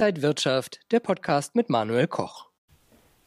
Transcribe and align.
Inside 0.00 0.22
Wirtschaft, 0.22 0.80
der 0.92 0.98
Podcast 0.98 1.54
mit 1.54 1.68
Manuel 1.68 2.06
Koch. 2.06 2.46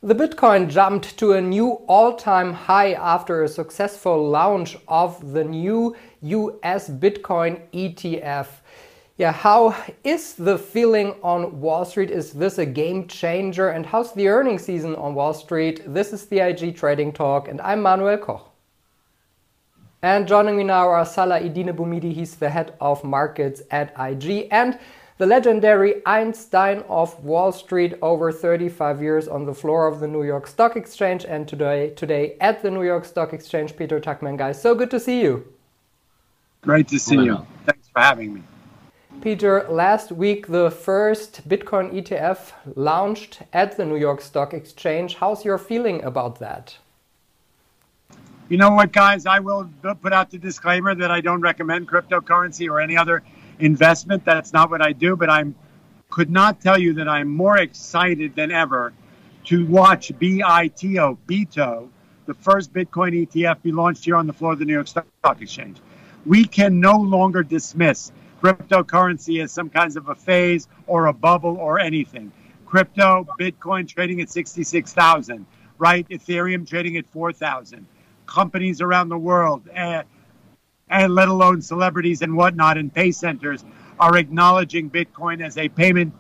The 0.02 0.16
Bitcoin 0.16 0.70
jumped 0.70 1.20
to 1.20 1.34
a 1.34 1.40
new 1.40 1.74
all 1.86 2.18
time 2.18 2.52
high 2.52 2.94
after 2.94 3.44
a 3.44 3.48
successful 3.48 4.28
launch 4.28 4.76
of 4.88 5.34
the 5.34 5.44
new 5.44 5.96
US 6.22 6.90
Bitcoin 6.90 7.60
ETF. 7.74 8.48
Yeah, 9.18 9.34
how 9.34 9.76
is 10.04 10.34
the 10.34 10.58
feeling 10.58 11.14
on 11.22 11.62
Wall 11.62 11.86
Street? 11.86 12.10
Is 12.10 12.34
this 12.34 12.58
a 12.58 12.66
game 12.66 13.08
changer? 13.08 13.70
And 13.70 13.86
how's 13.86 14.12
the 14.16 14.28
earnings 14.30 14.64
season 14.64 14.96
on 14.96 15.14
Wall 15.14 15.36
Street? 15.36 15.84
This 15.86 16.12
is 16.12 16.26
the 16.26 16.40
IG 16.40 16.76
Trading 16.76 17.14
Talk, 17.14 17.48
and 17.50 17.62
I'm 17.62 17.84
Manuel 17.84 18.18
Koch. 18.18 18.50
And 20.02 20.28
joining 20.28 20.58
me 20.58 20.64
now 20.64 20.90
are 20.90 21.06
Salah 21.06 21.40
Eddine 21.40 21.76
Bouhmidi, 21.76 22.12
he's 22.12 22.36
the 22.36 22.50
head 22.50 22.74
of 22.82 23.04
markets 23.04 23.62
at 23.70 23.94
IG, 23.96 24.48
and 24.50 24.80
the 25.18 25.26
legendary 25.26 26.02
Einstein 26.06 26.80
of 26.90 27.24
Wall 27.24 27.52
Street, 27.52 27.94
over 28.02 28.32
35 28.32 29.02
years 29.02 29.28
on 29.28 29.46
the 29.46 29.54
floor 29.54 29.88
of 29.88 30.00
the 30.00 30.08
New 30.08 30.24
York 30.24 30.48
Stock 30.48 30.76
Exchange, 30.76 31.26
and 31.26 31.48
today, 31.48 31.92
today 31.92 32.36
at 32.42 32.64
the 32.64 32.72
New 32.72 32.84
York 32.84 33.06
Stock 33.06 33.34
Exchange, 33.34 33.76
Peter 33.78 34.00
Tuchman 34.00 34.38
Guys, 34.38 34.62
so 34.62 34.74
good 34.74 34.90
to 34.92 35.00
see 35.00 35.22
you. 35.22 35.48
Great 36.62 36.88
to 36.88 37.00
see 37.00 37.16
you. 37.18 37.46
Thanks 37.66 37.90
for 37.90 38.02
having 38.02 38.34
me. 38.34 38.44
Peter, 39.22 39.66
last 39.70 40.12
week 40.12 40.48
the 40.48 40.72
first 40.72 41.48
Bitcoin 41.48 41.94
ETF 41.94 42.52
launched 42.76 43.44
at 43.54 43.78
the 43.78 43.86
New 43.86 43.98
York 43.98 44.20
Stock 44.20 44.54
Exchange. 44.54 45.16
How's 45.16 45.46
your 45.46 45.58
feeling 45.58 46.04
about 46.04 46.40
that? 46.40 46.78
You 48.50 48.58
know 48.58 48.72
what, 48.72 48.92
guys? 48.92 49.26
I 49.26 49.40
will 49.40 49.70
put 50.02 50.12
out 50.12 50.30
the 50.30 50.38
disclaimer 50.38 50.94
that 50.96 51.10
I 51.10 51.22
don't 51.22 51.42
recommend 51.42 51.88
cryptocurrency 51.88 52.70
or 52.70 52.82
any 52.82 52.98
other 52.98 53.24
investment. 53.60 54.26
That's 54.26 54.54
not 54.54 54.70
what 54.70 54.82
I 54.82 54.92
do, 54.92 55.16
but 55.16 55.30
I 55.30 55.44
could 56.10 56.30
not 56.30 56.62
tell 56.62 56.78
you 56.78 56.94
that 56.94 57.08
I'm 57.08 57.28
more 57.28 57.58
excited 57.58 58.36
than 58.36 58.52
ever 58.52 58.94
to 59.46 59.66
watch 59.66 60.12
BITO, 60.20 61.18
BITO, 61.28 61.90
the 62.26 62.34
first 62.34 62.72
Bitcoin 62.74 63.28
ETF 63.28 63.62
be 63.62 63.72
launched 63.72 64.06
here 64.06 64.16
on 64.16 64.28
the 64.28 64.34
floor 64.34 64.54
of 64.54 64.60
the 64.60 64.66
New 64.66 64.74
York 64.74 64.88
Stock 64.88 65.42
Exchange. 65.42 65.78
We 66.26 66.46
can 66.46 66.80
no 66.80 66.98
longer 66.98 67.44
dismiss 67.44 68.12
cryptocurrency 68.42 69.44
as 69.44 69.52
some 69.52 69.70
kinds 69.70 69.98
of 69.98 70.10
a 70.10 70.16
phase 70.16 70.68
or 70.88 71.08
a 71.08 71.14
bubble 71.14 71.58
or 71.58 71.80
anything. 71.80 72.32
Crypto, 72.66 73.28
Bitcoin 73.40 73.88
trading 73.88 74.22
at 74.22 74.30
66,000, 74.30 75.46
right? 75.78 76.08
Ethereum 76.10 76.68
trading 76.68 76.98
at 76.98 77.06
4,000 77.08 77.86
companies 78.26 78.82
around 78.82 79.10
the 79.10 79.18
world, 79.18 79.68
and, 79.74 80.06
and 80.94 81.16
let 81.16 81.28
alone 81.28 81.60
celebrities 81.60 82.22
and 82.22 82.38
whatnot, 82.38 82.78
and 82.78 82.94
pay 82.94 83.12
centers 83.12 83.66
are 84.00 84.16
acknowledging 84.16 84.92
Bitcoin 84.92 85.44
as 85.44 85.58
a 85.58 85.68
payment 85.68 86.14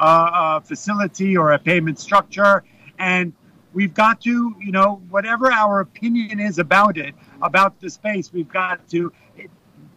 uh, 0.00 0.02
uh, 0.02 0.60
facility 0.60 1.36
or 1.36 1.52
a 1.52 1.58
payment 1.58 1.98
structure. 1.98 2.64
And 2.98 3.32
we've 3.72 3.94
got 3.94 4.20
to, 4.22 4.54
you 4.58 4.72
know, 4.72 5.00
whatever 5.10 5.50
our 5.52 5.78
opinion 5.78 6.40
is 6.40 6.58
about 6.58 6.98
it, 6.98 7.14
about 7.40 7.80
the 7.80 7.88
space, 7.88 8.32
we've 8.32 8.48
got 8.48 8.86
to 8.88 9.12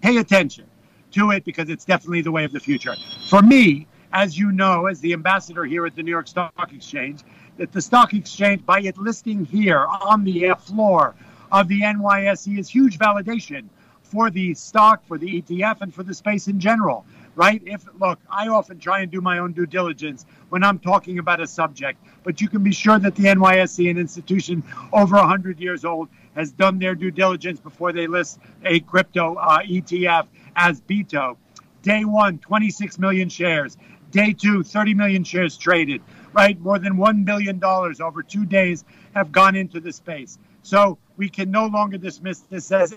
pay 0.01 0.17
attention 0.17 0.65
to 1.11 1.31
it 1.31 1.43
because 1.43 1.69
it's 1.69 1.83
definitely 1.83 2.21
the 2.21 2.31
way 2.31 2.45
of 2.45 2.51
the 2.51 2.59
future. 2.59 2.93
For 3.29 3.41
me, 3.41 3.87
as 4.13 4.37
you 4.37 4.51
know, 4.51 4.85
as 4.85 4.99
the 4.99 5.13
ambassador 5.13 5.65
here 5.65 5.87
at 5.87 5.95
the 5.95 6.03
New 6.03 6.11
York 6.11 6.27
Stock 6.27 6.71
Exchange, 6.71 7.21
that 7.57 7.71
the 7.71 7.81
stock 7.81 8.13
exchange, 8.13 8.63
by 8.63 8.79
it 8.81 8.97
listing 8.97 9.43
here 9.43 9.85
on 9.87 10.23
the 10.23 10.53
floor 10.59 11.15
of 11.51 11.67
the 11.67 11.81
NYSE 11.81 12.59
is 12.59 12.69
huge 12.69 12.99
validation 12.99 13.69
for 14.09 14.29
the 14.29 14.53
stock, 14.55 15.05
for 15.07 15.17
the 15.17 15.41
ETF, 15.41 15.81
and 15.81 15.93
for 15.93 16.03
the 16.03 16.13
space 16.13 16.47
in 16.47 16.59
general, 16.59 17.05
right? 17.35 17.61
If 17.65 17.85
look, 17.99 18.19
I 18.29 18.47
often 18.47 18.79
try 18.79 19.01
and 19.01 19.11
do 19.11 19.21
my 19.21 19.37
own 19.37 19.53
due 19.53 19.67
diligence 19.67 20.25
when 20.49 20.63
I'm 20.63 20.79
talking 20.79 21.19
about 21.19 21.39
a 21.39 21.47
subject, 21.47 22.03
but 22.23 22.41
you 22.41 22.49
can 22.49 22.63
be 22.63 22.71
sure 22.71 22.97
that 22.99 23.15
the 23.15 23.25
NYSE, 23.25 23.89
an 23.89 23.97
institution 23.97 24.63
over 24.91 25.15
100 25.15 25.59
years 25.59 25.85
old, 25.85 26.09
has 26.35 26.51
done 26.51 26.79
their 26.79 26.95
due 26.95 27.11
diligence 27.11 27.59
before 27.59 27.93
they 27.93 28.07
list 28.07 28.39
a 28.65 28.79
crypto 28.81 29.35
uh, 29.35 29.59
ETF 29.59 30.27
as 30.55 30.81
BITO. 30.81 31.37
Day 31.83 32.03
one, 32.03 32.39
26 32.39 32.99
million 32.99 33.29
shares. 33.29 33.77
Day 34.11 34.33
two, 34.33 34.63
30 34.63 34.95
million 34.95 35.23
shares 35.23 35.55
traded, 35.55 36.01
right? 36.33 36.59
More 36.59 36.79
than 36.79 36.93
$1 36.93 37.25
billion 37.25 37.63
over 37.63 38.23
two 38.23 38.45
days 38.45 38.83
have 39.13 39.31
gone 39.31 39.55
into 39.55 39.79
the 39.79 39.93
space. 39.93 40.39
So 40.63 40.97
we 41.15 41.29
can 41.29 41.51
no 41.51 41.67
longer 41.67 41.97
dismiss 41.97 42.39
this 42.39 42.71
as 42.71 42.93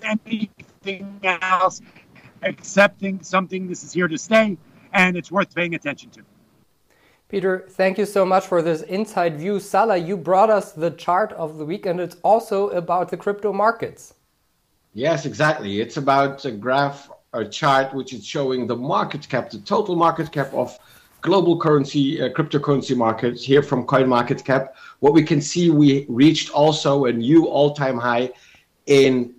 anything 0.86 1.20
else, 1.22 1.80
accepting 2.42 3.22
something 3.22 3.66
this 3.66 3.84
is 3.84 3.92
here 3.92 4.08
to 4.08 4.18
stay, 4.18 4.56
and 4.92 5.16
it's 5.16 5.30
worth 5.30 5.54
paying 5.54 5.74
attention 5.74 6.10
to. 6.10 6.22
Peter, 7.28 7.66
thank 7.70 7.96
you 7.96 8.04
so 8.04 8.26
much 8.26 8.46
for 8.46 8.60
this 8.60 8.82
inside 8.82 9.38
view. 9.38 9.58
Salah, 9.58 9.96
you 9.96 10.16
brought 10.16 10.50
us 10.50 10.72
the 10.72 10.90
chart 10.90 11.32
of 11.32 11.56
the 11.56 11.64
week, 11.64 11.86
and 11.86 11.98
it's 11.98 12.16
also 12.22 12.68
about 12.70 13.08
the 13.08 13.16
crypto 13.16 13.52
markets. 13.52 14.14
Yes, 14.92 15.24
exactly. 15.24 15.80
It's 15.80 15.96
about 15.96 16.44
a 16.44 16.50
graph 16.50 17.08
or 17.32 17.44
chart 17.46 17.94
which 17.94 18.12
is 18.12 18.26
showing 18.26 18.66
the 18.66 18.76
market 18.76 19.26
cap, 19.26 19.48
the 19.48 19.58
total 19.60 19.96
market 19.96 20.30
cap 20.30 20.52
of 20.52 20.78
global 21.22 21.58
currency, 21.58 22.20
uh, 22.20 22.28
cryptocurrency 22.28 22.94
markets 22.94 23.42
here 23.42 23.62
from 23.62 23.86
CoinMarketCap. 23.86 24.70
What 24.98 25.14
we 25.14 25.22
can 25.22 25.40
see, 25.40 25.70
we 25.70 26.04
reached 26.10 26.50
also 26.50 27.06
a 27.06 27.12
new 27.12 27.46
all-time 27.46 27.96
high 27.96 28.32
in 28.86 29.34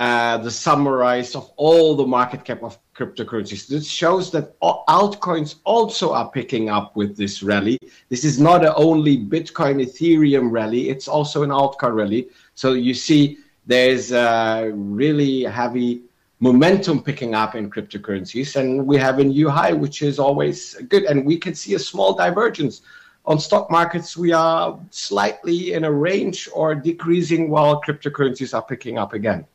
uh, 0.00 0.38
the 0.38 0.50
summarized 0.50 1.36
of 1.36 1.52
all 1.56 1.94
the 1.94 2.06
market 2.06 2.44
cap 2.44 2.62
of 2.62 2.78
cryptocurrencies. 2.96 3.68
This 3.68 3.88
shows 3.88 4.30
that 4.32 4.58
altcoins 4.60 5.56
also 5.64 6.12
are 6.12 6.30
picking 6.30 6.68
up 6.68 6.96
with 6.96 7.16
this 7.16 7.42
rally. 7.42 7.78
This 8.08 8.24
is 8.24 8.40
not 8.40 8.64
a 8.64 8.74
only 8.74 9.16
Bitcoin, 9.16 9.80
Ethereum 9.84 10.50
rally; 10.50 10.88
it's 10.88 11.06
also 11.06 11.44
an 11.44 11.50
altcoin 11.50 11.94
rally. 11.94 12.28
So 12.54 12.72
you 12.72 12.94
see, 12.94 13.38
there's 13.66 14.10
a 14.10 14.72
really 14.74 15.44
heavy 15.44 16.02
momentum 16.40 17.02
picking 17.02 17.34
up 17.34 17.54
in 17.54 17.70
cryptocurrencies, 17.70 18.56
and 18.56 18.84
we 18.84 18.96
have 18.96 19.20
a 19.20 19.24
new 19.24 19.48
high, 19.48 19.72
which 19.72 20.02
is 20.02 20.18
always 20.18 20.74
good. 20.88 21.04
And 21.04 21.24
we 21.24 21.38
can 21.38 21.54
see 21.54 21.74
a 21.74 21.78
small 21.78 22.14
divergence. 22.14 22.82
On 23.26 23.38
stock 23.38 23.70
markets, 23.70 24.16
we 24.16 24.32
are 24.32 24.78
slightly 24.90 25.72
in 25.72 25.84
a 25.84 25.90
range 25.90 26.48
or 26.52 26.74
decreasing 26.74 27.48
while 27.48 27.80
cryptocurrencies 27.80 28.52
are 28.52 28.62
picking 28.62 28.98
up 28.98 29.14
again. 29.14 29.46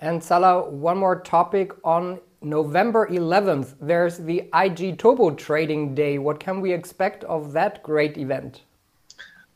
And 0.00 0.22
Salah, 0.22 0.68
one 0.68 0.98
more 0.98 1.20
topic 1.20 1.72
on 1.84 2.20
November 2.42 3.08
11th, 3.08 3.74
there's 3.80 4.18
the 4.18 4.48
IG 4.54 4.98
Turbo 4.98 5.30
Trading 5.30 5.94
Day. 5.94 6.18
What 6.18 6.40
can 6.40 6.60
we 6.60 6.72
expect 6.72 7.24
of 7.24 7.52
that 7.52 7.82
great 7.82 8.18
event? 8.18 8.62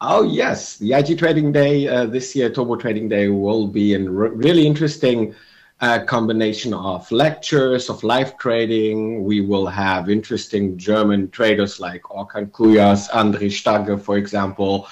Oh, 0.01 0.23
yes. 0.23 0.77
The 0.77 0.93
IG 0.95 1.19
Trading 1.19 1.53
Day 1.53 1.89
uh, 1.89 2.07
this 2.07 2.35
year, 2.35 2.51
Turbo 2.51 2.77
Trading 2.77 3.09
Day, 3.09 3.29
will 3.29 3.67
be 3.67 3.95
a 3.95 4.01
really 4.09 4.67
interesting 4.67 5.35
a 5.81 6.01
combination 6.01 6.75
of 6.75 7.11
lectures, 7.13 7.89
of 7.89 8.03
live 8.03 8.37
trading. 8.39 9.23
We 9.23 9.41
will 9.41 9.67
have 9.67 10.11
interesting 10.11 10.77
German 10.77 11.31
traders 11.31 11.79
like 11.79 12.03
Orkan 12.03 12.51
Kuyas, 12.51 13.09
André 13.11 13.51
Stagge, 13.51 14.01
for 14.01 14.17
example. 14.17 14.89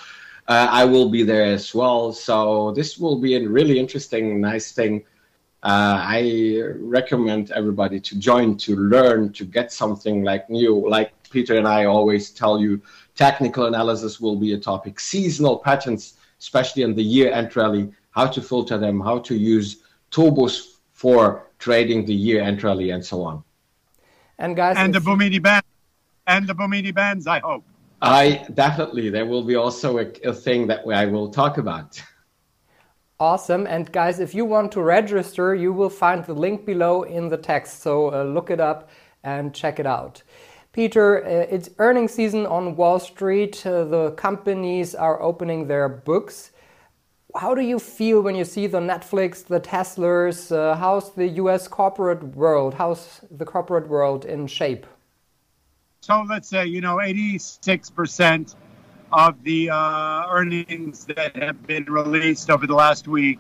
Uh, 0.47 0.69
I 0.71 0.85
will 0.85 1.09
be 1.09 1.25
there 1.25 1.43
as 1.43 1.75
well. 1.75 2.13
So 2.13 2.71
this 2.73 2.99
will 2.99 3.19
be 3.19 3.35
a 3.35 3.49
really 3.49 3.81
interesting, 3.81 4.41
nice 4.41 4.71
thing. 4.71 5.05
Uh, 5.63 5.99
I 6.01 6.63
recommend 6.79 7.51
everybody 7.51 7.99
to 8.01 8.19
join, 8.19 8.57
to 8.59 8.77
learn, 8.77 9.33
to 9.33 9.45
get 9.45 9.73
something 9.73 10.23
like 10.23 10.49
new. 10.49 10.89
Like 10.89 11.13
Peter 11.31 11.57
and 11.57 11.67
I 11.67 11.87
always 11.87 12.31
tell 12.31 12.61
you, 12.61 12.81
technical 13.15 13.67
analysis 13.67 14.21
will 14.21 14.37
be 14.37 14.53
a 14.53 14.59
topic. 14.59 15.01
Seasonal 15.01 15.59
patterns, 15.59 16.15
especially 16.39 16.83
in 16.83 16.95
the 16.95 17.03
year-end 17.03 17.57
rally, 17.57 17.91
how 18.11 18.27
to 18.27 18.41
filter 18.41 18.79
them, 18.79 19.01
how 19.01 19.19
to 19.21 19.35
use 19.35 19.83
turbos 20.11 20.77
for 20.93 21.47
trading 21.59 22.05
the 22.05 22.15
year 22.15 22.43
end 22.43 22.63
rally 22.63 22.91
and 22.91 23.05
so 23.05 23.23
on. 23.23 23.43
And 24.39 24.55
guys, 24.57 24.77
and 24.79 24.95
the 24.95 24.99
Bouhmidi 24.99 25.43
band, 25.43 25.65
and 26.27 26.47
the 26.47 26.55
Bouhmidi 26.55 26.95
bands. 26.95 27.27
I 27.27 27.41
hope. 27.41 27.65
I 28.03 28.47
definitely 28.55 29.09
there 29.11 29.27
will 29.27 29.43
be 29.43 29.57
also 29.57 29.99
a, 29.99 30.07
a 30.25 30.33
thing 30.33 30.67
that 30.67 30.87
I 30.87 31.07
will 31.07 31.31
talk 31.31 31.59
about. 31.59 32.03
Awesome. 33.19 33.67
And 33.67 33.91
guys, 33.91 34.21
if 34.21 34.35
you 34.35 34.45
want 34.45 34.73
to 34.73 34.83
register, 34.83 35.55
you 35.55 35.73
will 35.73 35.91
find 35.91 36.25
the 36.25 36.35
link 36.35 36.67
below 36.67 37.03
in 37.05 37.29
the 37.29 37.37
text. 37.37 37.83
So 37.83 38.13
uh, 38.13 38.25
look 38.25 38.51
it 38.51 38.61
up 38.61 38.91
and 39.25 39.55
check 39.55 39.79
it 39.79 39.87
out. 39.87 40.23
Peter, 40.73 41.25
uh, 41.25 41.29
it's 41.49 41.71
earning 41.79 42.09
season 42.09 42.45
on 42.47 42.77
Wall 42.77 42.99
Street. 42.99 43.67
Uh, 43.67 43.85
the 43.85 44.11
companies 44.13 44.95
are 44.95 45.23
opening 45.23 45.67
their 45.67 45.89
books 45.89 46.51
how 47.37 47.55
do 47.55 47.61
you 47.61 47.79
feel 47.79 48.23
when 48.23 48.35
you 48.35 48.45
see 48.45 48.67
the 48.67 48.81
Netflix, 48.81 49.45
the 49.45 49.61
Teslas? 49.61 50.55
Uh, 50.55 50.75
how's 50.75 51.13
the 51.13 51.27
U.S. 51.43 51.69
corporate 51.69 52.23
world? 52.35 52.75
How's 52.75 53.21
the 53.31 53.45
corporate 53.45 53.89
world 53.89 54.25
in 54.25 54.47
shape? 54.47 54.87
So 56.01 56.25
let's 56.29 56.49
say 56.49 56.67
you 56.67 56.81
know 56.81 57.01
86 57.01 57.91
percent 57.91 58.55
of 59.13 59.43
the 59.45 59.71
uh, 59.71 60.27
earnings 60.31 61.05
that 61.07 61.37
have 61.37 61.67
been 61.67 61.85
released 61.85 62.51
over 62.51 62.67
the 62.67 62.75
last 62.75 63.09
week 63.09 63.39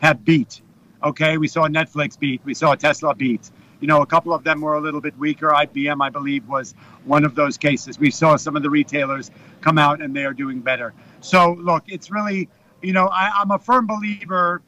have 0.00 0.24
beat. 0.24 0.60
Okay, 1.02 1.38
we 1.38 1.48
saw 1.48 1.68
Netflix 1.68 2.18
beat, 2.18 2.40
we 2.44 2.54
saw 2.54 2.74
Tesla 2.74 3.14
beat, 3.14 3.50
you 3.80 3.86
know, 3.86 4.02
a 4.02 4.06
couple 4.06 4.34
of 4.34 4.42
them 4.42 4.60
were 4.60 4.74
a 4.74 4.80
little 4.80 5.00
bit 5.00 5.16
weaker. 5.18 5.48
IBM, 5.48 6.02
I 6.02 6.10
believe, 6.10 6.48
was 6.48 6.74
one 7.04 7.24
of 7.24 7.34
those 7.34 7.56
cases. 7.56 7.98
We 7.98 8.10
saw 8.10 8.36
some 8.36 8.56
of 8.56 8.62
the 8.62 8.70
retailers 8.70 9.30
come 9.60 9.78
out 9.78 10.00
and 10.00 10.14
they 10.14 10.24
are 10.24 10.32
doing 10.32 10.60
better. 10.60 10.94
So, 11.20 11.52
look, 11.52 11.84
it's 11.86 12.10
really, 12.10 12.48
you 12.82 12.92
know, 12.92 13.06
I, 13.06 13.30
I'm 13.34 13.50
a 13.50 13.58
firm 13.58 13.86
believer 13.86 14.62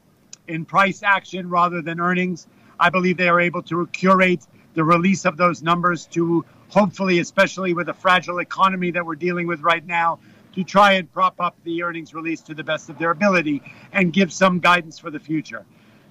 in 0.47 0.65
price 0.65 1.03
action 1.03 1.49
rather 1.49 1.81
than 1.81 1.99
earnings. 1.99 2.47
I 2.79 2.89
believe 2.89 3.17
they 3.17 3.27
are 3.27 3.39
able 3.39 3.63
to 3.63 3.85
curate 3.87 4.47
the 4.73 4.83
release 4.83 5.25
of 5.25 5.35
those 5.35 5.61
numbers 5.61 6.05
to 6.07 6.45
hopefully, 6.69 7.19
especially 7.19 7.73
with 7.73 7.89
a 7.89 7.93
fragile 7.93 8.39
economy 8.39 8.91
that 8.91 9.05
we're 9.05 9.15
dealing 9.15 9.45
with 9.45 9.59
right 9.59 9.85
now, 9.85 10.19
to 10.53 10.63
try 10.63 10.93
and 10.93 11.11
prop 11.11 11.39
up 11.39 11.55
the 11.63 11.83
earnings 11.83 12.13
release 12.13 12.41
to 12.41 12.53
the 12.53 12.63
best 12.63 12.89
of 12.89 12.97
their 12.97 13.11
ability 13.11 13.61
and 13.93 14.13
give 14.13 14.31
some 14.31 14.59
guidance 14.59 14.99
for 14.99 15.09
the 15.09 15.19
future. 15.19 15.65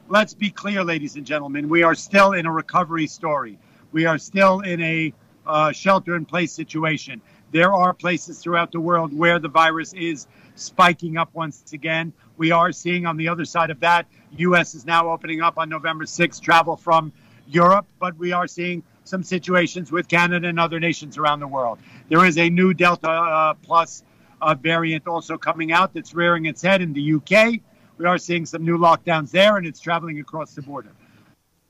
Let's 0.09 0.35
be 0.35 0.51
clear, 0.51 0.83
ladies 0.83 1.17
and 1.17 1.25
gentlemen, 1.25 1.69
we 1.69 1.83
are 1.83 1.95
still 1.95 2.33
in 2.33 2.47
a 2.47 2.53
recovery 2.53 3.07
story. 3.07 3.59
We 3.93 4.07
are 4.07 4.19
still 4.19 4.61
in 4.61 4.81
a 4.83 5.13
uh, 5.47 5.73
shelter 5.73 6.17
in 6.17 6.25
place 6.25 6.53
situation. 6.53 7.21
There 7.53 7.73
are 7.73 7.93
places 7.93 8.39
throughout 8.39 8.73
the 8.73 8.81
world 8.81 9.17
where 9.17 9.39
the 9.39 9.49
virus 9.49 9.93
is 9.93 10.27
spiking 10.55 11.17
up 11.17 11.31
once 11.33 11.73
again. 11.73 12.13
We 12.37 12.53
are 12.53 12.73
seeing 12.73 13.07
on 13.07 13.17
the 13.17 13.29
other 13.29 13.45
side 13.45 13.71
of 13.71 13.81
that, 13.81 14.07
U.S. 14.37 14.75
is 14.75 14.87
now 14.87 15.11
opening 15.11 15.41
up 15.41 15.59
on 15.59 15.69
November 15.69 16.05
6th 16.05 16.41
travel 16.41 16.77
from 16.77 17.13
Europe, 17.49 17.87
but 17.99 18.17
we 18.17 18.33
are 18.33 18.47
seeing 18.47 18.83
some 19.05 19.23
situations 19.23 19.91
with 19.91 20.07
Canada 20.07 20.49
and 20.49 20.61
other 20.61 20.79
nations 20.79 21.19
around 21.19 21.41
the 21.41 21.49
world. 21.49 21.79
There 22.09 22.25
is 22.25 22.39
a 22.39 22.49
new 22.49 22.73
Delta 22.73 23.11
uh, 23.11 23.55
Plus 23.55 24.05
uh, 24.41 24.55
variant 24.55 25.07
also 25.07 25.37
coming 25.39 25.73
out 25.73 25.95
that's 25.95 26.15
rearing 26.15 26.47
its 26.47 26.63
head 26.63 26.83
in 26.83 26.93
the 26.93 27.15
UK. 27.15 27.61
We 27.99 28.07
are 28.07 28.19
seeing 28.19 28.47
some 28.47 28.65
new 28.65 28.79
lockdowns 28.79 29.31
there, 29.31 29.57
and 29.57 29.67
it's 29.67 29.81
traveling 29.81 30.21
across 30.21 30.55
the 30.55 30.63
border. 30.63 30.93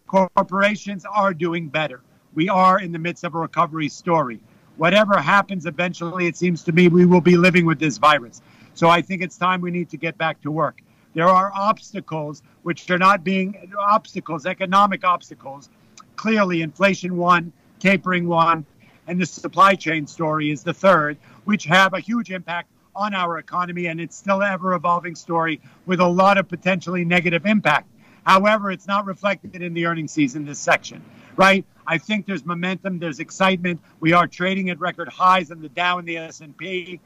Corporations 0.06 1.04
are 1.04 1.34
doing 1.34 1.68
better. 1.68 2.00
We 2.34 2.48
are 2.48 2.78
in 2.80 2.92
the 2.92 2.98
midst 2.98 3.24
of 3.24 3.34
a 3.34 3.38
recovery 3.38 3.88
story. 3.88 4.40
Whatever 4.76 5.18
happens 5.18 5.66
eventually, 5.66 6.26
it 6.26 6.36
seems 6.36 6.62
to 6.64 6.72
me 6.72 6.88
we 6.88 7.04
will 7.04 7.20
be 7.20 7.36
living 7.36 7.66
with 7.66 7.78
this 7.78 7.98
virus. 7.98 8.40
So 8.74 8.88
I 8.88 9.02
think 9.02 9.22
it's 9.22 9.36
time 9.36 9.60
we 9.60 9.70
need 9.70 9.90
to 9.90 9.96
get 9.96 10.16
back 10.16 10.40
to 10.42 10.50
work. 10.50 10.80
There 11.14 11.28
are 11.28 11.52
obstacles 11.54 12.42
which 12.62 12.88
are 12.90 12.98
not 12.98 13.24
being 13.24 13.72
obstacles, 13.78 14.46
economic 14.46 15.04
obstacles. 15.04 15.68
Clearly, 16.16 16.62
inflation 16.62 17.16
one, 17.16 17.52
tapering 17.80 18.28
one, 18.28 18.64
and 19.10 19.20
the 19.20 19.26
supply 19.26 19.74
chain 19.74 20.06
story 20.06 20.52
is 20.52 20.62
the 20.62 20.72
third, 20.72 21.18
which 21.44 21.64
have 21.64 21.94
a 21.94 22.00
huge 22.00 22.30
impact 22.30 22.70
on 22.94 23.12
our 23.12 23.38
economy. 23.38 23.86
And 23.86 24.00
it's 24.00 24.16
still 24.16 24.40
an 24.40 24.52
ever 24.52 24.72
evolving 24.74 25.16
story 25.16 25.60
with 25.84 25.98
a 25.98 26.06
lot 26.06 26.38
of 26.38 26.48
potentially 26.48 27.04
negative 27.04 27.44
impact. 27.44 27.88
However, 28.22 28.70
it's 28.70 28.86
not 28.86 29.06
reflected 29.06 29.60
in 29.62 29.74
the 29.74 29.86
earnings 29.86 30.12
season, 30.12 30.44
this 30.44 30.60
section, 30.60 31.02
right? 31.34 31.64
I 31.88 31.98
think 31.98 32.24
there's 32.24 32.46
momentum, 32.46 33.00
there's 33.00 33.18
excitement. 33.18 33.80
We 33.98 34.12
are 34.12 34.28
trading 34.28 34.70
at 34.70 34.78
record 34.78 35.08
highs 35.08 35.50
in 35.50 35.60
the 35.60 35.70
Dow 35.70 35.98
and 35.98 36.06
the 36.06 36.18
S&P. 36.18 37.00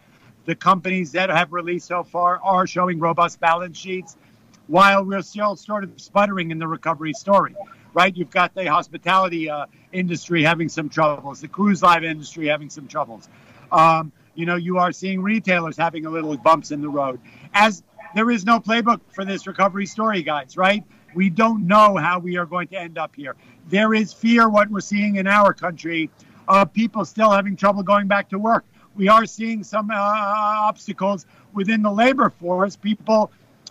The 0.44 0.54
companies 0.54 1.12
that 1.12 1.30
have 1.30 1.54
released 1.54 1.86
so 1.86 2.04
far 2.04 2.38
are 2.42 2.66
showing 2.66 2.98
robust 2.98 3.40
balance 3.40 3.78
sheets, 3.78 4.18
while 4.66 5.02
we're 5.02 5.22
still 5.22 5.56
sort 5.56 5.84
of 5.84 5.98
sputtering 5.98 6.50
in 6.50 6.58
the 6.58 6.68
recovery 6.68 7.14
story, 7.14 7.54
right? 7.94 8.14
You've 8.14 8.30
got 8.30 8.54
the 8.54 8.66
hospitality 8.66 9.48
uh, 9.48 9.66
industry 9.92 10.42
having 10.42 10.68
some 10.68 10.88
troubles, 10.88 11.40
the 11.40 11.48
cruise 11.48 11.82
line 11.82 12.04
industry 12.04 12.48
having 12.48 12.68
some 12.68 12.86
troubles. 12.86 13.28
Um, 13.72 14.12
you 14.34 14.46
know, 14.46 14.56
you 14.56 14.78
are 14.78 14.92
seeing 14.92 15.22
retailers 15.22 15.76
having 15.76 16.06
a 16.06 16.10
little 16.10 16.36
bumps 16.36 16.72
in 16.72 16.82
the 16.82 16.88
road. 16.88 17.20
As 17.54 17.82
there 18.14 18.30
is 18.30 18.44
no 18.44 18.60
playbook 18.60 19.00
for 19.12 19.24
this 19.24 19.46
recovery 19.46 19.86
story, 19.86 20.22
guys, 20.22 20.56
right? 20.56 20.84
We 21.14 21.30
don't 21.30 21.66
know 21.66 21.96
how 21.96 22.18
we 22.18 22.36
are 22.36 22.46
going 22.46 22.68
to 22.68 22.78
end 22.78 22.98
up 22.98 23.14
here. 23.14 23.36
There 23.68 23.94
is 23.94 24.12
fear, 24.12 24.48
what 24.48 24.68
we're 24.68 24.80
seeing 24.80 25.16
in 25.16 25.26
our 25.26 25.54
country, 25.54 26.10
of 26.48 26.72
people 26.72 27.04
still 27.04 27.30
having 27.30 27.56
trouble 27.56 27.82
going 27.82 28.08
back 28.08 28.28
to 28.30 28.38
work. 28.38 28.64
We 28.96 29.08
are 29.08 29.26
seeing 29.26 29.64
some 29.64 29.90
uh, 29.90 29.94
obstacles 29.96 31.26
within 31.52 31.82
the 31.82 31.90
labor 31.90 32.30
force. 32.30 32.76
People, 32.76 33.30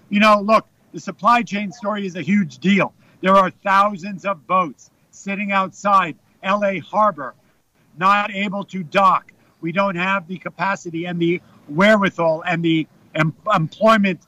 you 0.10 0.20
know, 0.20 0.42
look, 0.42 0.68
the 0.94 1.00
supply 1.00 1.42
chain 1.44 1.72
story 1.72 2.06
is 2.06 2.16
a 2.16 2.22
huge 2.22 2.60
deal. 2.60 2.94
There 3.24 3.38
are 3.38 3.50
thousands 3.50 4.26
of 4.26 4.46
boats 4.48 4.92
sitting 5.12 5.54
outside 5.54 6.18
LA 6.44 6.82
Harbor, 6.82 7.36
not 7.98 8.36
able 8.36 8.66
to 8.66 8.84
dock. 8.84 9.32
We 9.62 9.72
don't 9.72 9.96
have 9.96 10.28
the 10.28 10.38
capacity 10.38 11.06
and 11.06 11.18
the 11.22 11.42
wherewithal 11.70 12.44
and 12.46 12.62
the 12.62 12.86
em- 13.16 13.34
employment 13.56 14.20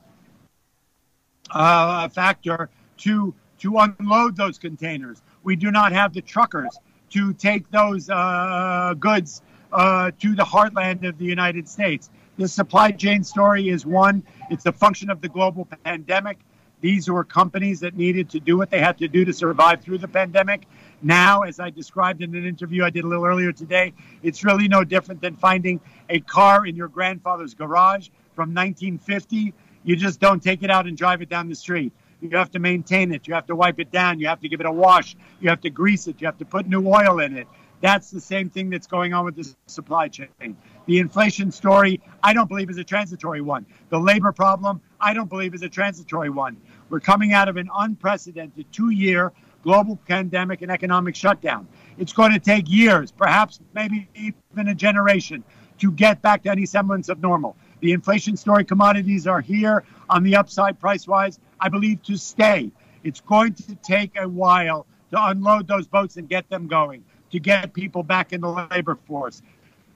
uh, 1.51 2.07
factor 2.07 2.69
to 3.00 3.36
to 3.59 3.77
unload 3.80 4.38
those 4.38 4.57
containers. 4.57 5.21
We 5.44 5.57
do 5.57 5.71
not 5.71 5.92
have 5.92 6.13
the 6.13 6.21
truckers 6.21 6.80
to 7.09 7.33
take 7.33 7.69
those 7.71 8.09
uh, 8.09 8.94
goods 8.97 9.42
uh, 9.74 10.12
to 10.21 10.36
the 10.36 10.44
heartland 10.44 11.06
of 11.06 11.18
the 11.18 11.25
United 11.25 11.68
States. 11.68 12.09
The 12.38 12.47
supply 12.47 12.92
chain 12.92 13.25
story 13.25 13.68
is 13.68 13.86
one. 13.86 14.24
It's 14.50 14.65
a 14.65 14.71
function 14.71 15.09
of 15.09 15.19
the 15.19 15.27
global 15.27 15.68
pandemic. 15.83 16.39
These 16.81 17.10
were 17.10 17.24
companies 17.24 17.80
that 17.80 17.95
needed 17.95 18.30
to 18.31 18.39
do 18.39 18.57
what 18.57 18.69
they 18.69 18.80
had 18.80 18.98
to 19.00 19.07
do 19.07 19.25
to 19.25 19.33
survive 19.33 19.81
through 19.81 20.00
the 20.00 20.07
pandemic. 20.07 20.68
Now, 21.01 21.42
as 21.42 21.60
I 21.60 21.69
described 21.69 22.22
in 22.22 22.36
an 22.36 22.45
interview 22.45 22.83
I 22.83 22.89
did 22.89 23.04
a 23.04 23.07
little 23.07 23.25
earlier 23.25 23.51
today, 23.51 23.94
it's 24.24 24.44
really 24.44 24.68
no 24.68 24.83
different 24.83 25.22
than 25.22 25.36
finding 25.36 25.80
a 26.10 26.19
car 26.19 26.66
in 26.66 26.75
your 26.75 26.88
grandfather's 26.88 27.54
garage 27.54 28.10
from 28.33 28.54
1950. 28.54 29.54
You 29.83 29.95
just 29.95 30.19
don't 30.19 30.42
take 30.42 30.63
it 30.63 30.69
out 30.69 30.86
and 30.88 30.98
drive 30.98 31.22
it 31.22 31.30
down 31.30 31.50
the 31.50 31.56
street. 31.56 31.92
You 32.22 32.30
have 32.38 32.51
to 32.51 32.60
maintain 32.60 33.12
it. 33.12 33.28
You 33.28 33.33
have 33.33 33.45
to 33.48 33.56
wipe 33.56 33.80
it 33.80 33.92
down. 33.92 34.19
You 34.19 34.28
have 34.28 34.42
to 34.42 34.50
give 34.50 34.60
it 34.60 34.66
a 34.66 34.71
wash. 34.71 35.16
You 35.39 35.50
have 35.50 35.62
to 35.62 35.69
grease 35.69 36.07
it. 36.07 36.21
You 36.21 36.28
have 36.28 36.38
to 36.39 36.45
put 36.45 36.68
new 36.68 36.88
oil 36.88 37.19
in 37.19 37.38
it. 37.38 37.48
That's 37.81 38.10
the 38.10 38.21
same 38.21 38.50
thing 38.50 38.69
that's 38.69 38.88
going 38.88 39.13
on 39.13 39.25
with 39.25 39.36
the 39.36 39.54
supply 39.68 40.07
chain. 40.07 40.57
The 40.88 41.00
inflation 41.00 41.51
story, 41.51 42.01
I 42.24 42.33
don't 42.33 42.48
believe 42.48 42.69
is 42.69 42.78
a 42.78 42.83
transitory 42.83 43.42
one. 43.42 43.66
The 43.89 44.00
labor 44.00 44.31
problem, 44.31 44.81
I 45.06 45.13
don't 45.13 45.30
believe 45.30 45.54
is 45.54 45.62
a 45.62 45.69
transitory 45.69 46.31
one. 46.31 46.57
We're 46.90 47.00
coming 47.00 47.31
out 47.31 47.48
of 47.48 47.57
an 47.57 47.69
unprecedented 47.78 48.66
two 48.72 48.90
year 48.90 49.31
global 49.62 49.98
pandemic 50.07 50.63
and 50.63 50.72
economic 50.72 51.16
shutdown. 51.16 51.68
It's 52.00 52.12
going 52.12 52.31
to 52.31 52.40
take 52.40 52.68
years, 52.68 53.12
perhaps 53.12 53.60
maybe 53.75 54.10
even 54.16 54.68
a 54.68 54.74
generation, 54.74 55.44
to 55.78 55.92
get 55.92 56.24
back 56.24 56.42
to 56.44 56.50
any 56.50 56.66
semblance 56.66 57.07
of 57.07 57.22
normal. 57.22 57.56
The 57.81 57.92
inflation 57.92 58.36
story 58.36 58.66
commodities 58.66 59.28
are 59.28 59.42
here 59.42 59.84
on 60.10 60.24
the 60.24 60.38
upside 60.38 60.80
price 60.80 61.07
wise, 61.07 61.40
I 61.60 61.69
believe, 61.69 62.02
to 62.04 62.18
stay. 62.18 62.72
It's 63.04 63.22
going 63.22 63.54
to 63.54 63.75
take 63.75 64.19
a 64.19 64.28
while 64.28 64.88
to 65.12 65.24
unload 65.24 65.68
those 65.68 65.86
boats 65.86 66.18
and 66.18 66.28
get 66.28 66.50
them 66.50 66.66
going, 66.66 67.04
to 67.30 67.40
get 67.40 67.74
people 67.74 68.02
back 68.02 68.33
in 68.33 68.42
the 68.42 68.68
labor 68.71 68.97
force. 69.07 69.44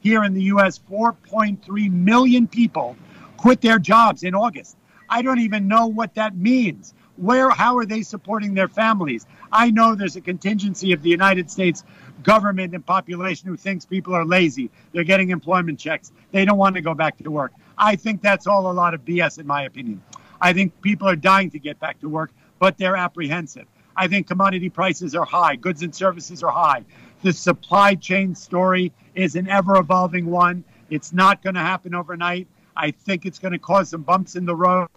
Here 0.01 0.24
in 0.24 0.36
the 0.36 0.44
U.S., 0.44 0.80
4.3 0.88 1.92
million 1.92 2.48
people 2.48 2.96
quit 3.38 3.62
their 3.62 3.80
jobs 3.80 4.22
in 4.22 4.36
August. 4.36 4.75
I 5.10 5.22
don't 5.22 5.39
even 5.39 5.68
know 5.68 5.88
what 5.88 6.16
that 6.16 6.38
means. 6.38 6.94
Where, 7.18 7.50
how 7.50 7.78
are 7.78 7.86
they 7.86 8.01
supporting 8.01 8.54
their 8.54 8.70
families? 8.70 9.25
I 9.51 9.72
know 9.72 9.96
there's 9.96 10.16
a 10.16 10.22
contingency 10.22 10.94
of 10.94 11.01
the 11.01 11.10
United 11.10 11.51
States 11.51 11.84
government 12.24 12.74
and 12.74 12.86
population 12.86 13.50
who 13.50 13.58
thinks 13.58 13.86
people 13.86 14.13
are 14.13 14.25
lazy. 14.25 14.70
They're 14.94 15.04
getting 15.04 15.32
employment 15.32 15.80
checks. 15.80 16.12
They 16.32 16.46
don't 16.46 16.58
want 16.58 16.75
to 16.75 16.82
go 16.82 16.94
back 16.94 17.18
to 17.18 17.32
work. 17.32 17.51
I 17.78 17.96
think 17.96 18.22
that's 18.22 18.48
all 18.48 18.72
a 18.72 18.74
lot 18.74 18.94
of 18.94 19.04
BS, 19.04 19.39
in 19.39 19.48
my 19.48 19.63
opinion. 19.63 20.01
I 20.39 20.54
think 20.54 20.80
people 20.82 21.10
are 21.10 21.16
dying 21.16 21.50
to 21.51 21.60
get 21.60 21.80
back 21.80 22.00
to 22.01 22.10
work, 22.10 22.32
but 22.60 22.78
they're 22.78 22.96
apprehensive. 22.96 23.66
I 23.96 24.08
think 24.08 24.28
commodity 24.28 24.70
prices 24.70 25.16
are 25.16 25.25
high, 25.25 25.58
goods 25.58 25.82
and 25.84 25.94
services 25.94 26.42
are 26.44 26.51
high. 26.51 26.86
The 27.22 27.34
supply 27.34 27.96
chain 27.96 28.34
story 28.34 28.94
is 29.13 29.36
an 29.36 29.50
ever 29.50 29.75
evolving 29.75 30.28
one. 30.28 30.63
It's 30.89 31.12
not 31.12 31.44
going 31.44 31.56
to 31.56 31.62
happen 31.62 31.94
overnight. 31.94 32.48
I 32.80 32.92
think 32.92 33.26
it's 33.26 33.40
going 33.40 33.52
to 33.52 33.60
cause 33.60 33.90
some 33.90 34.04
bumps 34.04 34.38
in 34.38 34.46
the 34.46 34.56
road 34.56 34.88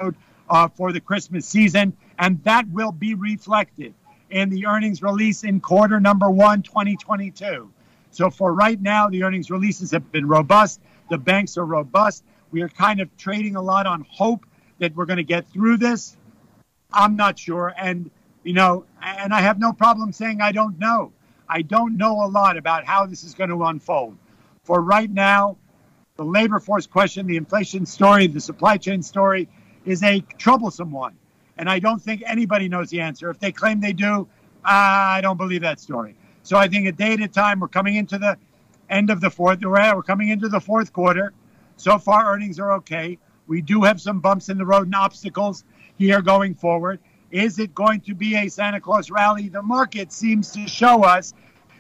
uh, 0.48 0.68
for 0.68 0.92
the 0.92 1.00
Christmas 1.00 1.46
season, 1.46 1.96
and 2.16 2.42
that 2.44 2.68
will 2.68 2.92
be 2.92 3.14
reflected 3.14 3.92
in 4.30 4.50
the 4.50 4.66
earnings 4.66 5.02
release 5.02 5.42
in 5.42 5.60
quarter 5.60 5.98
number 5.98 6.30
one, 6.30 6.62
2022. 6.62 7.68
So 8.12 8.30
for 8.30 8.54
right 8.54 8.80
now, 8.80 9.08
the 9.08 9.24
earnings 9.24 9.50
releases 9.50 9.90
have 9.90 10.12
been 10.12 10.28
robust. 10.28 10.80
The 11.10 11.18
banks 11.18 11.58
are 11.58 11.64
robust. 11.64 12.22
We 12.52 12.62
are 12.62 12.68
kind 12.68 13.00
of 13.00 13.14
trading 13.16 13.56
a 13.56 13.62
lot 13.62 13.86
on 13.86 14.06
hope 14.08 14.46
that 14.78 14.94
we're 14.94 15.06
going 15.06 15.16
to 15.16 15.24
get 15.24 15.48
through 15.50 15.78
this. 15.78 16.16
I'm 16.92 17.16
not 17.16 17.36
sure. 17.36 17.74
And, 17.76 18.12
you 18.44 18.52
know, 18.52 18.84
and 19.02 19.34
I 19.34 19.40
have 19.40 19.58
no 19.58 19.72
problem 19.72 20.12
saying 20.12 20.40
I 20.40 20.52
don't 20.52 20.78
know. 20.78 21.12
I 21.48 21.62
don't 21.62 21.96
know 21.96 22.24
a 22.24 22.28
lot 22.28 22.56
about 22.56 22.84
how 22.84 23.06
this 23.06 23.24
is 23.24 23.34
going 23.34 23.50
to 23.50 23.64
unfold. 23.64 24.16
For 24.62 24.80
right 24.80 25.10
now, 25.10 25.56
the 26.16 26.24
labor 26.24 26.60
force 26.60 26.86
question, 26.86 27.26
the 27.26 27.36
inflation 27.36 27.86
story, 27.86 28.26
the 28.26 28.40
supply 28.40 28.76
chain 28.76 29.02
story 29.02 29.48
is 29.84 30.02
a 30.02 30.20
troublesome 30.36 30.92
one. 30.92 31.16
And 31.56 31.70
I 31.70 31.78
don't 31.78 32.00
think 32.00 32.22
anybody 32.26 32.68
knows 32.68 32.90
the 32.90 33.00
answer. 33.00 33.30
If 33.30 33.38
they 33.38 33.52
claim 33.52 33.80
they 33.80 33.92
do, 33.92 34.28
I 34.64 35.20
don't 35.22 35.38
believe 35.38 35.62
that 35.62 35.80
story. 35.80 36.14
So 36.42 36.56
I 36.56 36.68
think 36.68 36.86
a 36.86 36.92
day 36.92 37.14
at 37.14 37.20
a 37.20 37.28
time, 37.28 37.60
we're 37.60 37.68
coming 37.68 37.96
into 37.96 38.18
the 38.18 38.36
end 38.90 39.10
of 39.10 39.20
the 39.20 39.30
fourth. 39.30 39.60
We're 39.62 40.02
coming 40.02 40.28
into 40.28 40.48
the 40.48 40.60
fourth 40.60 40.92
quarter. 40.92 41.32
So 41.76 41.98
far, 41.98 42.32
earnings 42.32 42.58
are 42.58 42.72
okay. 42.72 43.18
We 43.46 43.62
do 43.62 43.82
have 43.82 44.00
some 44.00 44.20
bumps 44.20 44.48
in 44.48 44.58
the 44.58 44.66
road 44.66 44.86
and 44.86 44.94
obstacles 44.94 45.64
here 45.96 46.20
going 46.20 46.54
forward. 46.54 47.00
Is 47.30 47.58
it 47.58 47.74
going 47.74 48.02
to 48.02 48.14
be 48.14 48.36
a 48.36 48.48
Santa 48.48 48.80
Claus 48.80 49.10
rally? 49.10 49.48
The 49.48 49.62
market 49.62 50.12
seems 50.12 50.50
to 50.52 50.68
show 50.68 51.04
us 51.04 51.32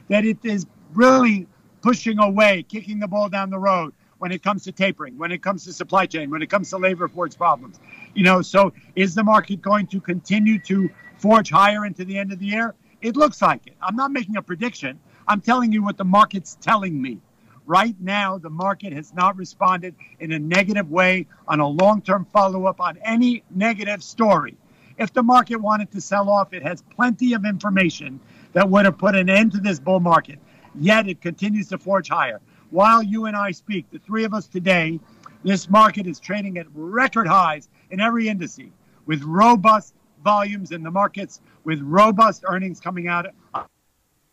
that 0.08 0.24
it 0.24 0.38
is 0.42 0.66
really 0.94 1.46
pushing 1.82 2.18
away, 2.18 2.62
kicking 2.62 2.98
the 2.98 3.08
ball 3.08 3.28
down 3.28 3.50
the 3.50 3.58
road 3.58 3.92
when 4.22 4.30
it 4.30 4.40
comes 4.40 4.62
to 4.62 4.70
tapering, 4.70 5.18
when 5.18 5.32
it 5.32 5.42
comes 5.42 5.64
to 5.64 5.72
supply 5.72 6.06
chain, 6.06 6.30
when 6.30 6.42
it 6.42 6.48
comes 6.48 6.70
to 6.70 6.76
labor 6.76 7.08
force 7.08 7.34
problems. 7.34 7.80
You 8.14 8.22
know, 8.22 8.40
so 8.40 8.72
is 8.94 9.16
the 9.16 9.24
market 9.24 9.60
going 9.60 9.88
to 9.88 10.00
continue 10.00 10.60
to 10.60 10.88
forge 11.16 11.50
higher 11.50 11.84
into 11.84 12.04
the 12.04 12.16
end 12.16 12.32
of 12.32 12.38
the 12.38 12.46
year? 12.46 12.76
It 13.00 13.16
looks 13.16 13.42
like 13.42 13.66
it. 13.66 13.74
I'm 13.82 13.96
not 13.96 14.12
making 14.12 14.36
a 14.36 14.42
prediction. 14.42 15.00
I'm 15.26 15.40
telling 15.40 15.72
you 15.72 15.82
what 15.82 15.96
the 15.96 16.04
market's 16.04 16.56
telling 16.60 17.02
me. 17.02 17.18
Right 17.66 17.96
now, 17.98 18.38
the 18.38 18.48
market 18.48 18.92
has 18.92 19.12
not 19.12 19.36
responded 19.36 19.96
in 20.20 20.30
a 20.30 20.38
negative 20.38 20.88
way 20.88 21.26
on 21.48 21.58
a 21.58 21.66
long 21.66 22.00
term 22.00 22.24
follow 22.32 22.66
up 22.66 22.80
on 22.80 22.98
any 22.98 23.42
negative 23.50 24.04
story. 24.04 24.56
If 24.98 25.12
the 25.12 25.24
market 25.24 25.56
wanted 25.56 25.90
to 25.90 26.00
sell 26.00 26.30
off, 26.30 26.52
it 26.52 26.62
has 26.62 26.80
plenty 26.94 27.32
of 27.32 27.44
information 27.44 28.20
that 28.52 28.70
would 28.70 28.84
have 28.84 28.98
put 28.98 29.16
an 29.16 29.28
end 29.28 29.50
to 29.52 29.58
this 29.58 29.80
bull 29.80 29.98
market. 29.98 30.38
Yet 30.76 31.08
it 31.08 31.20
continues 31.20 31.70
to 31.70 31.78
forge 31.78 32.08
higher. 32.08 32.40
While 32.72 33.02
you 33.02 33.26
and 33.26 33.36
I 33.36 33.50
speak, 33.50 33.84
the 33.90 33.98
three 33.98 34.24
of 34.24 34.32
us 34.32 34.46
today, 34.46 34.98
this 35.44 35.68
market 35.68 36.06
is 36.06 36.18
trading 36.18 36.56
at 36.56 36.66
record 36.72 37.28
highs 37.28 37.68
in 37.90 38.00
every 38.00 38.24
indice 38.24 38.70
with 39.04 39.22
robust 39.24 39.94
volumes 40.24 40.72
in 40.72 40.82
the 40.82 40.90
markets, 40.90 41.42
with 41.64 41.82
robust 41.82 42.44
earnings 42.48 42.80
coming 42.80 43.08
out 43.08 43.26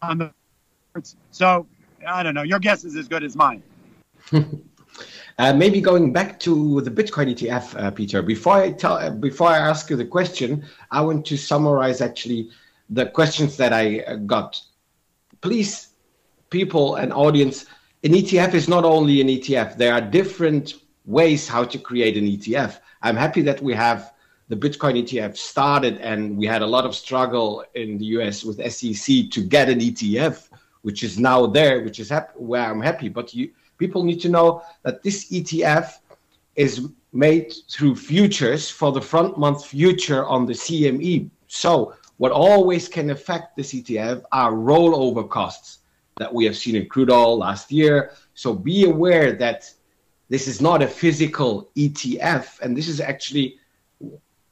on 0.02 0.18
the. 0.18 0.34
So 1.32 1.68
I 2.08 2.24
don't 2.24 2.34
know. 2.34 2.44
Your 2.44 2.60
guess 2.60 2.86
is 2.86 2.96
as 2.96 3.10
good 3.10 3.26
as 3.26 3.36
mine. 3.36 3.62
uh, 4.32 5.54
maybe 5.54 5.82
going 5.82 6.14
back 6.14 6.40
to 6.40 6.80
the 6.80 6.92
Bitcoin 6.92 7.34
ETF, 7.34 7.78
uh, 7.78 7.92
Peter. 7.92 8.22
Before 8.22 8.54
I 8.54 8.72
tell, 8.72 9.12
before 9.12 9.50
I 9.50 9.58
ask 9.58 9.90
you 9.90 9.98
the 9.98 10.06
question, 10.06 10.64
I 10.92 11.02
want 11.02 11.26
to 11.26 11.36
summarize 11.36 12.00
actually 12.00 12.52
the 12.90 13.08
questions 13.08 13.58
that 13.58 13.74
I 13.74 14.00
uh, 14.00 14.16
got. 14.16 14.62
Please, 15.42 15.90
people 16.50 16.96
and 16.96 17.12
audience, 17.12 17.66
an 18.04 18.12
ETF 18.12 18.54
is 18.54 18.68
not 18.68 18.86
only 18.86 19.22
an 19.22 19.28
ETF. 19.28 19.78
There 19.78 19.94
are 19.94 20.02
different 20.02 20.76
ways 21.06 21.48
how 21.48 21.64
to 21.66 21.78
create 21.78 22.18
an 22.18 22.26
ETF. 22.26 22.80
I'm 23.02 23.16
happy 23.16 23.42
that 23.44 23.62
we 23.62 23.74
have 23.74 24.14
the 24.48 24.56
Bitcoin 24.56 25.04
ETF 25.04 25.38
started, 25.38 25.98
and 25.98 26.38
we 26.38 26.48
had 26.48 26.62
a 26.62 26.66
lot 26.66 26.86
of 26.86 26.96
struggle 26.96 27.64
in 27.76 27.98
the 27.98 28.06
US 28.18 28.44
with 28.44 28.58
SEC 28.72 29.30
to 29.32 29.42
get 29.42 29.70
an 29.70 29.80
ETF 29.80 30.50
which 30.82 31.04
is 31.04 31.20
now 31.20 31.46
there, 31.46 31.82
which 31.82 32.00
is 32.00 32.10
hap- 32.10 32.36
where 32.36 32.64
I'm 32.64 32.82
happy. 32.82 33.10
But 33.10 33.34
you, 33.34 33.52
people 33.78 34.04
need 34.04 34.22
to 34.22 34.30
know 34.30 34.64
that 34.84 35.04
this 35.04 35.32
ETF 35.32 35.98
is 36.56 36.90
made 37.12 37.54
through 37.70 37.96
futures 37.96 38.70
for 38.70 38.92
the 38.92 39.02
front 39.02 39.38
month 39.38 39.66
future 39.66 40.26
on 40.26 40.46
the 40.46 40.54
CME. 40.54 41.30
So 41.48 41.96
what 42.18 42.32
always 42.32 42.88
can 42.88 43.10
affect 43.10 43.56
this 43.56 43.74
ETF 43.74 44.24
are 44.32 44.52
rollover 44.52 45.28
costs 45.28 45.79
that 46.20 46.34
we 46.34 46.46
have 46.46 46.56
seen 46.56 46.76
in 46.76 46.88
crude 46.88 47.10
oil 47.10 47.38
last 47.38 47.72
year. 47.72 48.12
So 48.36 48.54
be 48.54 48.86
aware 48.86 49.34
that 49.34 49.72
this 50.30 50.48
is 50.48 50.62
not 50.62 50.84
a 50.84 50.88
physical 50.88 51.72
ETF, 51.76 52.60
and 52.62 52.78
this 52.78 52.88
is 52.88 53.02
actually 53.02 53.58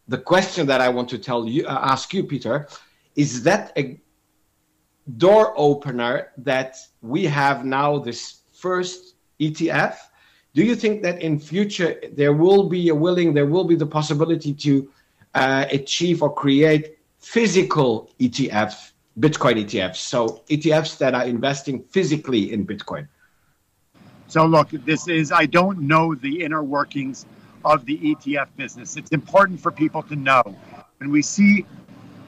the 0.07 0.17
question 0.17 0.65
that 0.67 0.81
I 0.81 0.89
want 0.89 1.07
to 1.09 1.19
tell 1.19 1.47
you, 1.47 1.67
uh, 1.67 1.79
ask 1.93 2.13
you, 2.13 2.23
Peter. 2.23 2.67
Is 3.15 3.43
that 3.43 3.73
a 3.77 3.99
door 5.15 5.53
opener 5.55 6.31
that 6.37 6.75
we 7.01 7.23
have 7.25 7.63
now 7.63 7.97
this 7.97 8.41
first 8.51 9.15
ETF. 9.39 9.95
Do 10.53 10.63
you 10.63 10.75
think 10.75 11.03
that 11.03 11.21
in 11.21 11.39
future 11.39 12.01
there 12.13 12.33
will 12.33 12.67
be 12.67 12.89
a 12.89 12.95
willing, 12.95 13.33
there 13.33 13.45
will 13.45 13.63
be 13.63 13.75
the 13.75 13.85
possibility 13.85 14.53
to 14.55 14.89
uh, 15.35 15.65
achieve 15.71 16.21
or 16.21 16.33
create 16.33 16.97
physical 17.19 18.11
ETF, 18.19 18.91
Bitcoin 19.19 19.63
ETFs, 19.63 19.95
so 19.95 20.43
ETFs 20.49 20.97
that 20.99 21.15
are 21.15 21.25
investing 21.25 21.81
physically 21.83 22.53
in 22.53 22.67
Bitcoin? 22.67 23.07
So 24.27 24.45
look, 24.45 24.69
this 24.69 25.07
is 25.07 25.31
I 25.31 25.45
don't 25.45 25.81
know 25.81 26.13
the 26.13 26.43
inner 26.43 26.63
workings 26.63 27.25
of 27.65 27.85
the 27.85 27.97
ETF 27.97 28.47
business. 28.55 28.95
It's 28.95 29.11
important 29.11 29.59
for 29.59 29.71
people 29.71 30.03
to 30.03 30.15
know. 30.15 30.43
When 30.99 31.11
we 31.11 31.21
see 31.21 31.65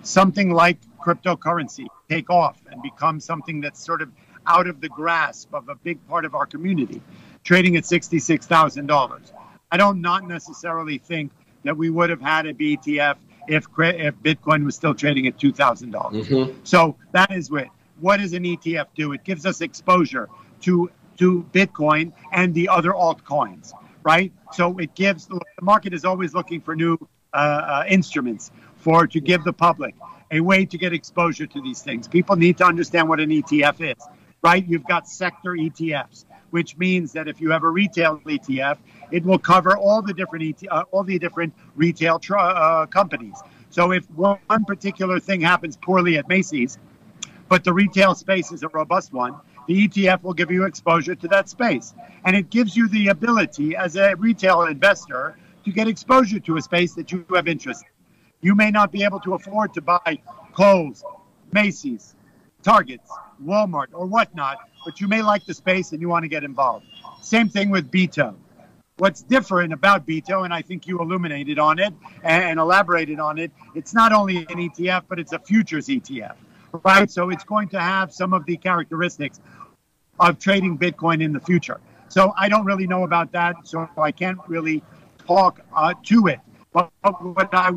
something 0.04 0.52
like 0.52 0.78
cryptocurrency 1.00 1.86
take 2.10 2.30
off 2.30 2.60
and 2.72 2.82
become 2.82 3.20
something 3.20 3.62
that's 3.62 3.84
sort 3.84 4.02
of 4.02 4.12
out 4.48 4.68
of 4.68 4.82
the 4.82 4.90
grasp 4.90 5.54
of 5.54 5.70
a 5.70 5.76
big 5.76 6.06
part 6.08 6.26
of 6.26 6.36
our 6.36 6.46
community, 6.46 7.02
trading 7.44 7.78
at 7.78 7.84
$66,000. 7.84 9.32
I 9.72 9.78
don't 9.78 10.02
not 10.02 10.28
necessarily 10.28 10.98
think 10.98 11.32
that 11.64 11.78
we 11.78 11.90
would 11.90 12.10
have 12.10 12.22
had 12.22 12.46
a 12.48 12.54
BTF 12.54 13.18
if 13.48 13.66
if 13.78 14.16
Bitcoin 14.16 14.66
was 14.66 14.76
still 14.76 14.94
trading 14.94 15.28
at 15.28 15.40
two 15.40 15.52
thousand 15.52 15.92
dollars. 15.92 16.28
Mm-hmm. 16.28 16.60
So 16.64 16.96
that 17.12 17.32
is 17.32 17.50
what 17.50 17.68
what 18.00 18.18
does 18.18 18.34
an 18.34 18.44
ETF 18.44 18.88
do? 18.96 19.12
It 19.14 19.24
gives 19.24 19.46
us 19.46 19.62
exposure 19.62 20.30
to 20.62 20.92
to 21.18 21.46
Bitcoin 21.52 22.14
and 22.32 22.54
the 22.54 22.70
other 22.70 22.92
altcoins, 22.92 23.74
right? 24.04 24.32
So 24.54 24.78
it 24.78 24.96
gives 24.96 25.28
the 25.28 25.40
market 25.62 25.94
is 25.94 26.06
always 26.06 26.34
looking 26.34 26.62
for 26.62 26.76
new 26.76 26.98
uh, 27.34 27.36
uh, 27.36 27.84
instruments 27.88 28.52
for 28.78 29.06
to 29.08 29.20
give 29.20 29.44
the 29.44 29.54
public 29.54 29.96
a 30.32 30.40
way 30.40 30.66
to 30.66 30.78
get 30.78 30.94
exposure 30.94 31.46
to 31.48 31.62
these 31.62 31.82
things. 31.82 32.08
People 32.08 32.36
need 32.36 32.58
to 32.58 32.66
understand 32.66 33.10
what 33.10 33.20
an 33.20 33.30
ETF 33.30 33.96
is, 33.96 34.04
right? 34.42 34.66
You've 34.68 34.86
got 34.86 35.08
sector 35.08 35.52
ETFs, 35.52 36.26
which 36.52 36.78
means 36.78 37.12
that 37.14 37.28
if 37.28 37.40
you 37.42 37.52
have 37.52 37.64
a 37.64 37.70
retail 37.70 38.20
ETF, 38.20 38.78
it 39.12 39.24
will 39.24 39.40
cover 39.40 39.78
all 39.78 40.02
the 40.02 40.14
different 40.14 40.64
uh, 40.70 40.84
all 40.92 41.04
the 41.04 41.20
different 41.20 41.54
retail 41.76 42.20
tr- 42.20 42.38
uh, 42.38 42.86
companies. 42.88 43.38
So 43.70 43.92
if 43.92 44.10
one 44.12 44.40
particular 44.66 45.20
thing 45.20 45.42
happens 45.42 45.78
poorly 45.78 46.18
at 46.18 46.28
Macy's, 46.28 46.80
but 47.48 47.64
the 47.64 47.74
retail 47.74 48.16
space 48.16 48.52
is 48.52 48.64
a 48.64 48.68
robust 48.70 49.14
one, 49.14 49.36
the 49.68 49.88
ETF 49.88 50.24
will 50.24 50.34
give 50.34 50.50
you 50.50 50.66
exposure 50.66 51.16
to 51.16 51.28
that 51.28 51.50
space. 51.50 51.94
And 52.26 52.36
it 52.36 52.50
gives 52.50 52.76
you 52.76 52.88
the 52.88 53.10
ability 53.10 53.76
as 53.76 53.96
a 53.96 54.16
retail 54.16 54.64
investor 54.64 55.38
to 55.66 55.72
get 55.72 55.88
exposure 55.88 56.40
to 56.40 56.58
a 56.58 56.62
space 56.62 56.94
that 56.96 57.12
you 57.12 57.26
have 57.36 57.48
interest 57.48 57.84
in. 57.84 57.90
You 58.42 58.56
may 58.56 58.72
not 58.72 58.92
be 58.92 59.04
able 59.04 59.20
to 59.22 59.34
afford 59.36 59.74
to 59.76 59.82
buy 59.82 60.20
Kohl's, 60.54 61.04
Macy's, 61.52 62.16
Targets, 62.64 63.12
Walmart, 63.44 63.88
or 63.94 64.06
whatnot, 64.06 64.58
but 64.86 65.00
you 65.00 65.08
may 65.08 65.22
like 65.22 65.46
the 65.46 65.54
space 65.54 65.92
and 65.92 66.02
you 66.02 66.10
want 66.10 66.24
to 66.24 66.30
get 66.30 66.44
involved. 66.44 66.86
Same 67.22 67.50
thing 67.50 67.70
with 67.70 67.90
BITO. 67.92 68.36
What's 68.98 69.22
different 69.22 69.72
about 69.72 70.06
BITO, 70.06 70.44
and 70.44 70.54
I 70.54 70.62
think 70.62 70.86
you 70.86 71.00
illuminated 71.00 71.58
on 71.58 71.80
it 71.80 71.94
and 72.24 72.60
elaborated 72.60 73.20
on 73.20 73.38
it, 73.38 73.52
it's 73.74 73.94
not 73.94 74.12
only 74.12 74.38
an 74.38 74.46
ETF, 74.46 75.04
but 75.08 75.20
it's 75.20 75.32
a 75.32 75.40
futures 75.40 75.88
ETF, 75.88 76.36
right? 76.84 77.10
So 77.10 77.30
it's 77.30 77.46
going 77.46 77.70
to 77.70 77.80
have 77.80 78.14
some 78.14 78.34
of 78.34 78.46
the 78.46 78.58
characteristics 78.58 79.40
of 80.20 80.38
trading 80.38 80.78
Bitcoin 80.78 81.24
in 81.24 81.32
the 81.32 81.40
future. 81.40 81.80
So 82.10 82.34
I 82.38 82.50
don't 82.50 82.66
really 82.66 82.88
know 82.88 83.04
about 83.04 83.32
that, 83.32 83.56
so 83.64 83.88
I 83.98 84.12
can't 84.12 84.40
really 84.48 84.84
talk 85.26 85.62
uh, 85.74 85.94
to 86.06 86.28
it. 86.28 86.40
But 86.74 86.92
what 87.02 87.54
I 87.54 87.72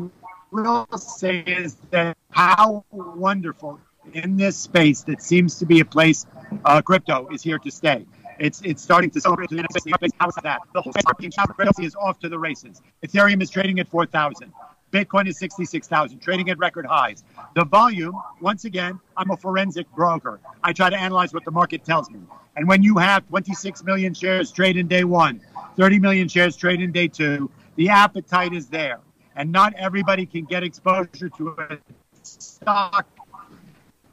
will 0.51 0.87
say 0.97 1.39
is 1.39 1.75
that 1.91 2.17
how 2.31 2.83
wonderful 2.91 3.79
in 4.13 4.37
this 4.37 4.57
space 4.57 5.01
that 5.03 5.21
seems 5.21 5.57
to 5.59 5.65
be 5.65 5.79
a 5.79 5.85
place 5.85 6.25
uh, 6.65 6.81
crypto 6.81 7.27
is 7.29 7.41
here 7.41 7.59
to 7.59 7.71
stay. 7.71 8.05
It's 8.39 8.61
it's 8.63 8.81
starting 8.81 9.09
to 9.11 9.21
celebrate 9.21 9.49
the 9.49 10.11
How 10.19 10.27
is 10.27 10.35
that? 10.43 10.61
The 10.73 10.81
whole 10.81 10.93
cryptocurrency 10.93 11.85
is 11.85 11.95
off 11.95 12.19
to 12.19 12.29
the 12.29 12.39
races. 12.39 12.81
Ethereum 13.05 13.41
is 13.41 13.49
trading 13.49 13.79
at 13.79 13.87
4,000. 13.87 14.51
Bitcoin 14.91 15.27
is 15.27 15.39
66,000, 15.39 16.19
trading 16.19 16.49
at 16.49 16.59
record 16.59 16.85
highs. 16.85 17.23
The 17.55 17.65
volume, 17.65 18.13
once 18.41 18.65
again, 18.65 18.99
I'm 19.17 19.31
a 19.31 19.37
forensic 19.37 19.89
broker. 19.95 20.39
I 20.63 20.71
try 20.71 20.91
to 20.91 20.97
analyze 20.97 21.33
what 21.33 21.45
the 21.45 21.51
market 21.51 21.83
tells 21.83 22.11
me. 22.11 22.19
And 22.55 22.67
when 22.67 22.83
you 22.83 22.97
have 22.97 23.27
26 23.27 23.83
million 23.83 24.13
shares 24.13 24.51
trade 24.51 24.77
in 24.77 24.87
day 24.87 25.03
one, 25.03 25.41
30 25.77 25.97
million 25.97 26.27
shares 26.27 26.55
trade 26.55 26.79
in 26.79 26.91
day 26.91 27.07
two, 27.07 27.49
the 27.75 27.89
appetite 27.89 28.53
is 28.53 28.67
there 28.67 28.99
and 29.35 29.51
not 29.51 29.73
everybody 29.75 30.25
can 30.25 30.45
get 30.45 30.63
exposure 30.63 31.29
to 31.29 31.55
a 31.57 31.77
stock 32.21 33.07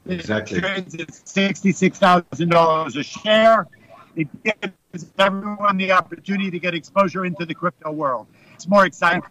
exactly. 0.05 0.59
trades 0.59 0.95
at 0.95 1.13
sixty-six 1.13 1.99
thousand 1.99 2.49
dollars 2.49 2.95
a 2.95 3.03
share. 3.03 3.67
It 4.15 4.27
gives 4.43 5.05
everyone 5.17 5.77
the 5.77 5.91
opportunity 5.91 6.51
to 6.51 6.59
get 6.59 6.73
exposure 6.73 7.25
into 7.25 7.45
the 7.45 7.53
crypto 7.53 7.91
world. 7.91 8.27
It's 8.53 8.67
more 8.67 8.85
exciting. 8.85 9.23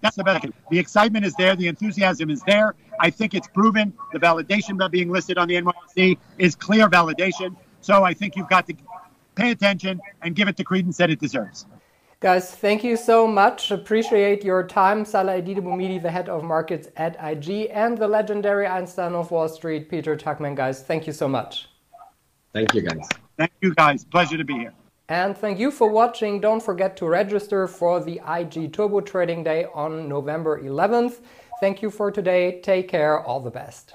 That's 0.00 0.16
the 0.16 0.24
best. 0.24 0.46
The 0.70 0.78
excitement 0.78 1.24
is 1.24 1.34
there. 1.36 1.54
The 1.56 1.68
enthusiasm 1.68 2.30
is 2.30 2.42
there. 2.42 2.74
I 2.98 3.10
think 3.10 3.34
it's 3.34 3.48
proven. 3.48 3.92
The 4.12 4.18
validation 4.18 4.78
by 4.78 4.88
being 4.88 5.10
listed 5.10 5.38
on 5.38 5.48
the 5.48 5.54
NYSE 5.54 6.18
is 6.38 6.54
clear 6.54 6.88
validation. 6.88 7.56
So 7.80 8.04
I 8.04 8.14
think 8.14 8.36
you've 8.36 8.48
got 8.48 8.66
to 8.66 8.74
pay 9.34 9.50
attention 9.50 10.00
and 10.22 10.34
give 10.34 10.48
it 10.48 10.56
the 10.56 10.64
credence 10.64 10.96
that 10.96 11.10
it 11.10 11.20
deserves. 11.20 11.66
Guys, 12.20 12.50
thank 12.50 12.82
you 12.82 12.96
so 12.96 13.26
much. 13.26 13.70
Appreciate 13.70 14.42
your 14.42 14.66
time. 14.66 15.04
Salah 15.04 15.32
Eddine 15.42 16.02
the 16.02 16.10
head 16.10 16.30
of 16.30 16.42
markets 16.42 16.88
at 16.96 17.14
IG, 17.22 17.68
and 17.70 17.98
the 17.98 18.08
legendary 18.08 18.66
Einstein 18.66 19.14
of 19.14 19.30
Wall 19.30 19.50
Street, 19.50 19.90
Peter 19.90 20.16
Tuchman. 20.16 20.54
Guys, 20.56 20.82
thank 20.82 21.06
you 21.06 21.12
so 21.12 21.28
much. 21.28 21.68
Thank 22.54 22.72
you, 22.72 22.80
guys. 22.80 23.06
Thank 23.36 23.52
you, 23.60 23.74
guys. 23.74 24.06
Pleasure 24.06 24.38
to 24.38 24.44
be 24.44 24.54
here. 24.54 24.72
And 25.10 25.36
thank 25.36 25.58
you 25.58 25.70
for 25.70 25.90
watching. 25.90 26.40
Don't 26.40 26.62
forget 26.62 26.96
to 26.96 27.06
register 27.06 27.68
for 27.68 28.00
the 28.02 28.18
IG 28.26 28.72
Turbo 28.72 29.02
Trading 29.02 29.44
Day 29.44 29.66
on 29.74 30.08
November 30.08 30.58
11th. 30.62 31.20
Thank 31.60 31.82
you 31.82 31.90
for 31.90 32.10
today. 32.10 32.62
Take 32.62 32.88
care. 32.88 33.20
All 33.20 33.40
the 33.40 33.50
best. 33.50 33.94